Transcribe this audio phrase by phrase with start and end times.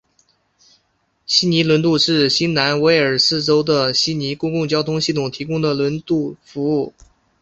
[1.27, 6.91] 悉尼轮渡是新南威尔士州的悉尼公共交通系统提供的轮渡服务。